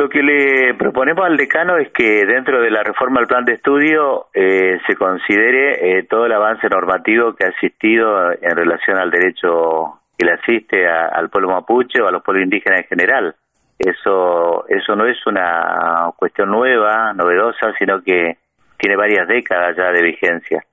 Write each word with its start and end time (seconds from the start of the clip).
Lo 0.00 0.08
que 0.08 0.22
le 0.22 0.72
proponemos 0.78 1.26
al 1.26 1.36
decano 1.36 1.76
es 1.76 1.90
que 1.92 2.24
dentro 2.24 2.62
de 2.62 2.70
la 2.70 2.82
reforma 2.82 3.20
del 3.20 3.28
plan 3.28 3.44
de 3.44 3.52
estudio 3.52 4.28
eh, 4.32 4.78
se 4.86 4.96
considere 4.96 5.98
eh, 5.98 6.04
todo 6.04 6.24
el 6.24 6.32
avance 6.32 6.70
normativo 6.70 7.34
que 7.34 7.44
ha 7.44 7.50
existido 7.50 8.32
en 8.32 8.56
relación 8.56 8.96
al 8.96 9.10
derecho 9.10 10.00
que 10.16 10.24
le 10.24 10.32
asiste 10.32 10.88
al 10.88 11.28
pueblo 11.28 11.50
mapuche 11.50 12.00
o 12.00 12.08
a 12.08 12.12
los 12.12 12.22
pueblos 12.22 12.44
indígenas 12.44 12.80
en 12.80 12.86
general. 12.86 13.34
Eso, 13.78 14.66
eso 14.68 14.96
no 14.96 15.04
es 15.04 15.18
una 15.26 16.10
cuestión 16.16 16.50
nueva, 16.50 17.12
novedosa, 17.12 17.74
sino 17.78 18.00
que 18.02 18.38
tiene 18.78 18.96
varias 18.96 19.28
décadas 19.28 19.76
ya 19.76 19.92
de 19.92 20.02
vigencia. 20.02 20.64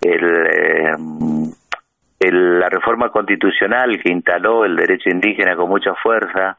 Eh, 0.00 0.92
la 2.20 2.70
reforma 2.70 3.10
constitucional 3.10 4.00
que 4.02 4.10
instaló 4.10 4.64
el 4.64 4.76
derecho 4.76 5.10
indígena 5.10 5.56
con 5.56 5.68
mucha 5.68 5.92
fuerza 6.02 6.56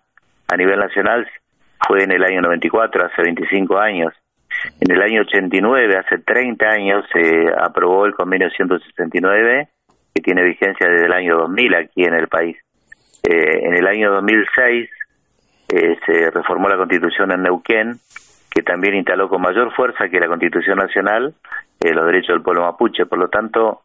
a 0.48 0.56
nivel 0.56 0.78
nacional 0.78 1.28
fue 1.88 2.04
en 2.04 2.12
el 2.12 2.24
año 2.24 2.42
94, 2.42 3.06
hace 3.06 3.22
25 3.22 3.78
años. 3.78 4.14
En 4.80 4.92
el 4.92 5.02
año 5.02 5.22
89, 5.22 5.98
hace 5.98 6.20
30 6.20 6.66
años, 6.66 7.06
se 7.12 7.48
aprobó 7.58 8.06
el 8.06 8.14
convenio 8.14 8.50
169, 8.50 9.68
que 10.14 10.22
tiene 10.22 10.44
vigencia 10.44 10.88
desde 10.88 11.06
el 11.06 11.14
año 11.14 11.38
2000 11.38 11.76
aquí 11.76 12.04
en 12.04 12.14
el 12.14 12.28
país. 12.28 12.58
Eh, 13.24 13.68
en 13.68 13.74
el 13.74 13.88
año 13.88 14.12
2006 14.12 14.90
eh, 15.70 15.98
se 16.06 16.32
reformó 16.32 16.68
la 16.70 16.78
constitución 16.78 17.32
en 17.32 17.44
Neuquén, 17.44 17.96
que 18.50 18.62
también 18.62 18.96
instaló 18.96 19.28
con 19.28 19.42
mayor 19.42 19.74
fuerza 19.74 20.10
que 20.10 20.20
la 20.20 20.28
constitución 20.28 20.78
nacional 20.78 21.34
eh, 21.80 21.94
los 21.94 22.06
derechos 22.06 22.36
del 22.36 22.44
pueblo 22.44 22.64
mapuche. 22.64 23.06
Por 23.06 23.20
lo 23.20 23.28
tanto, 23.30 23.82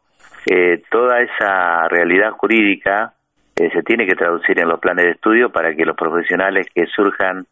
toda 0.89 1.21
esa 1.21 1.87
realidad 1.89 2.31
jurídica 2.31 3.13
se 3.55 3.83
tiene 3.83 4.07
que 4.07 4.15
traducir 4.15 4.57
en 4.59 4.69
los 4.69 4.79
planes 4.79 5.05
de 5.05 5.11
estudio 5.11 5.51
para 5.51 5.75
que 5.75 5.85
los 5.85 5.95
profesionales 5.95 6.65
que 6.73 6.85
surjan 6.87 7.45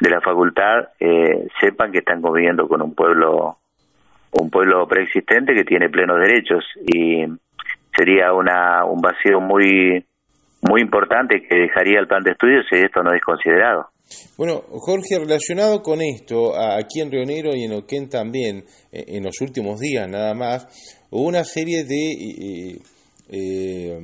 de 0.00 0.10
la 0.10 0.20
facultad 0.20 0.88
eh, 1.00 1.46
sepan 1.60 1.92
que 1.92 1.98
están 1.98 2.20
conviviendo 2.20 2.68
con 2.68 2.82
un 2.82 2.94
pueblo 2.94 3.58
un 4.32 4.50
pueblo 4.50 4.86
preexistente 4.86 5.54
que 5.54 5.64
tiene 5.64 5.88
plenos 5.88 6.18
derechos 6.20 6.64
y 6.86 7.24
sería 7.96 8.32
una 8.32 8.84
un 8.84 9.00
vacío 9.00 9.40
muy 9.40 10.04
muy 10.62 10.80
importante 10.82 11.42
que 11.48 11.58
dejaría 11.58 12.00
el 12.00 12.06
plan 12.06 12.22
de 12.22 12.32
estudios 12.32 12.66
si 12.70 12.76
esto 12.78 13.02
no 13.02 13.14
es 13.14 13.22
considerado. 13.22 13.88
Bueno, 14.38 14.62
Jorge, 14.70 15.18
relacionado 15.18 15.82
con 15.82 16.00
esto, 16.00 16.52
aquí 16.56 17.00
en 17.00 17.10
Río 17.10 17.24
Negro 17.24 17.50
y 17.54 17.64
en 17.64 17.72
Oquén 17.72 18.08
también, 18.08 18.64
eh, 18.92 19.04
en 19.08 19.24
los 19.24 19.40
últimos 19.40 19.80
días 19.80 20.08
nada 20.08 20.32
más, 20.34 20.66
hubo 21.10 21.26
una 21.26 21.42
serie 21.42 21.84
de 21.84 22.78
eh, 23.28 23.98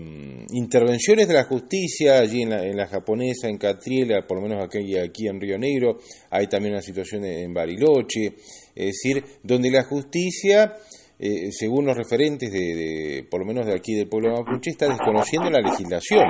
intervenciones 0.50 1.28
de 1.28 1.34
la 1.34 1.44
justicia 1.44 2.18
allí 2.18 2.42
en 2.42 2.50
la, 2.50 2.64
en 2.64 2.76
la, 2.76 2.86
japonesa, 2.86 3.48
en 3.48 3.56
Catriela, 3.56 4.26
por 4.26 4.38
lo 4.38 4.48
menos 4.48 4.64
aquí, 4.64 4.98
aquí 4.98 5.28
en 5.28 5.40
Río 5.40 5.58
Negro, 5.58 5.98
hay 6.30 6.48
también 6.48 6.74
una 6.74 6.82
situación 6.82 7.24
en 7.24 7.54
Bariloche, 7.54 8.34
es 8.74 8.86
decir, 8.86 9.24
donde 9.42 9.70
la 9.70 9.84
justicia, 9.84 10.74
eh, 11.18 11.52
según 11.52 11.86
los 11.86 11.96
referentes 11.96 12.50
de, 12.50 13.24
por 13.30 13.40
lo 13.40 13.46
menos 13.46 13.66
de 13.66 13.74
aquí 13.74 13.94
del 13.94 14.08
pueblo 14.08 14.32
mapuche, 14.32 14.70
está 14.70 14.88
desconociendo 14.88 15.50
la 15.50 15.60
legislación. 15.60 16.24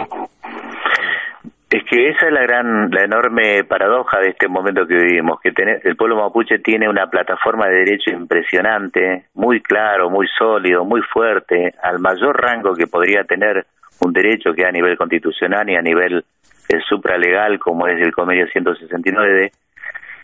Que 1.92 2.08
esa 2.08 2.28
es 2.28 2.32
la 2.32 2.40
gran, 2.40 2.90
la 2.90 3.02
enorme 3.02 3.64
paradoja 3.64 4.18
de 4.18 4.30
este 4.30 4.48
momento 4.48 4.86
que 4.86 4.94
vivimos, 4.94 5.38
que 5.42 5.52
el 5.84 5.94
pueblo 5.94 6.16
mapuche 6.16 6.58
tiene 6.60 6.88
una 6.88 7.10
plataforma 7.10 7.66
de 7.66 7.80
derecho 7.80 8.12
impresionante, 8.12 9.26
muy 9.34 9.60
claro, 9.60 10.08
muy 10.08 10.26
sólido, 10.38 10.86
muy 10.86 11.02
fuerte, 11.02 11.74
al 11.82 11.98
mayor 11.98 12.34
rango 12.40 12.74
que 12.74 12.86
podría 12.86 13.24
tener 13.24 13.66
un 14.00 14.10
derecho 14.10 14.54
que 14.54 14.64
a 14.64 14.72
nivel 14.72 14.96
constitucional 14.96 15.68
y 15.68 15.76
a 15.76 15.82
nivel 15.82 16.24
eh, 16.70 16.80
supralegal 16.88 17.58
como 17.58 17.86
es 17.86 18.00
el 18.00 18.14
convenio 18.14 18.46
169, 18.46 19.52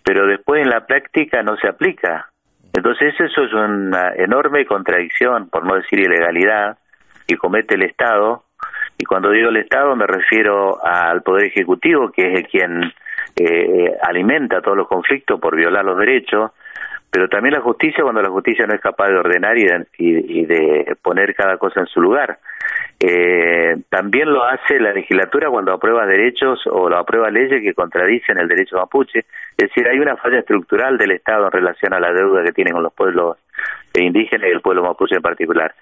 pero 0.02 0.26
después 0.26 0.62
en 0.62 0.70
la 0.70 0.86
práctica 0.86 1.42
no 1.42 1.58
se 1.58 1.68
aplica. 1.68 2.30
Entonces 2.72 3.12
eso 3.20 3.42
es 3.42 3.52
una 3.52 4.14
enorme 4.16 4.64
contradicción, 4.64 5.50
por 5.50 5.66
no 5.66 5.74
decir 5.74 6.00
ilegalidad, 6.00 6.78
que 7.26 7.36
comete 7.36 7.74
el 7.74 7.82
Estado 7.82 8.44
y 8.98 9.04
cuando 9.04 9.30
digo 9.30 9.48
el 9.48 9.56
Estado 9.56 9.94
me 9.94 10.06
refiero 10.06 10.84
al 10.84 11.22
Poder 11.22 11.46
Ejecutivo, 11.46 12.10
que 12.10 12.26
es 12.26 12.38
el 12.40 12.48
quien 12.48 12.92
eh, 13.36 13.96
alimenta 14.02 14.60
todos 14.60 14.76
los 14.76 14.88
conflictos 14.88 15.40
por 15.40 15.54
violar 15.54 15.84
los 15.84 15.96
derechos, 15.96 16.50
pero 17.10 17.28
también 17.28 17.54
la 17.54 17.60
justicia 17.60 18.02
cuando 18.02 18.20
la 18.20 18.28
justicia 18.28 18.66
no 18.66 18.74
es 18.74 18.80
capaz 18.80 19.08
de 19.08 19.16
ordenar 19.16 19.56
y 19.56 20.44
de, 20.44 20.96
poner 21.00 21.34
cada 21.34 21.56
cosa 21.56 21.80
en 21.80 21.86
su 21.86 22.00
lugar. 22.00 22.38
Eh, 23.00 23.76
también 23.88 24.30
lo 24.32 24.44
hace 24.44 24.78
la 24.80 24.92
legislatura 24.92 25.48
cuando 25.48 25.72
aprueba 25.72 26.04
derechos 26.04 26.66
o 26.66 26.88
lo 26.88 26.98
aprueba 26.98 27.30
leyes 27.30 27.62
que 27.62 27.72
contradicen 27.74 28.38
el 28.38 28.48
derecho 28.48 28.76
mapuche. 28.76 29.20
Es 29.56 29.68
decir, 29.68 29.88
hay 29.88 29.98
una 30.00 30.16
falla 30.16 30.40
estructural 30.40 30.98
del 30.98 31.12
Estado 31.12 31.46
en 31.46 31.52
relación 31.52 31.94
a 31.94 32.00
la 32.00 32.12
deuda 32.12 32.42
que 32.42 32.52
tienen 32.52 32.74
con 32.74 32.82
los 32.82 32.92
pueblos 32.92 33.38
indígenas 33.94 34.48
y 34.48 34.52
el 34.52 34.60
pueblo 34.60 34.82
mapuche 34.82 35.14
en 35.14 35.22
particular. 35.22 35.74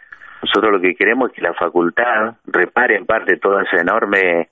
Nosotros 0.46 0.74
lo 0.74 0.80
que 0.80 0.94
queremos 0.94 1.30
es 1.30 1.36
que 1.36 1.42
la 1.42 1.54
facultad 1.54 2.36
repare 2.46 2.96
en 2.96 3.04
parte 3.04 3.36
todo 3.36 3.58
ese 3.60 3.80
enorme 3.80 4.48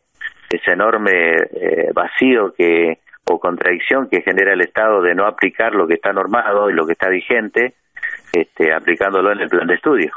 ese 0.50 0.72
enorme 0.72 1.36
eh, 1.36 1.90
vacío 1.94 2.52
que 2.52 2.98
o 3.30 3.38
contradicción 3.38 4.08
que 4.08 4.22
genera 4.22 4.54
el 4.54 4.60
Estado 4.60 5.00
de 5.00 5.14
no 5.14 5.24
aplicar 5.24 5.72
lo 5.72 5.86
que 5.86 5.94
está 5.94 6.12
normado 6.12 6.68
y 6.68 6.74
lo 6.74 6.84
que 6.84 6.92
está 6.92 7.08
vigente, 7.08 7.74
este, 8.32 8.74
aplicándolo 8.74 9.32
en 9.32 9.40
el 9.40 9.48
plan 9.48 9.68
de 9.68 9.74
estudio. 9.74 10.14